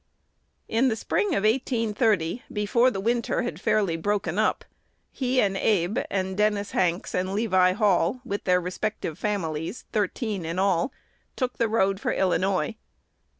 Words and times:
In 0.67 0.87
the 0.87 0.95
spring 0.95 1.27
of 1.35 1.43
1830, 1.43 2.41
before 2.51 2.89
the 2.89 2.99
winter 2.99 3.43
had 3.43 3.61
fairly 3.61 3.95
broken 3.97 4.39
up, 4.39 4.65
he 5.11 5.39
and 5.39 5.55
Abe, 5.55 5.99
and 6.09 6.35
Dennis 6.35 6.71
Hanks 6.71 7.13
and 7.13 7.35
Levi 7.35 7.73
Hall, 7.73 8.19
with 8.25 8.45
their 8.45 8.59
respective 8.59 9.19
families, 9.19 9.85
thirteen 9.91 10.43
in 10.43 10.57
all, 10.57 10.91
took 11.35 11.57
the 11.59 11.69
road 11.69 11.99
for 11.99 12.11
Illinois. 12.13 12.77